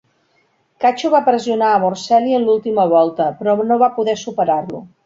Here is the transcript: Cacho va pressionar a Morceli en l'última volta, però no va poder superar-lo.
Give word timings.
Cacho 0.85 1.11
va 1.17 1.21
pressionar 1.27 1.69
a 1.75 1.83
Morceli 1.85 2.35
en 2.39 2.49
l'última 2.49 2.89
volta, 2.95 3.31
però 3.43 3.57
no 3.71 3.83
va 3.85 3.95
poder 4.01 4.23
superar-lo. 4.29 4.87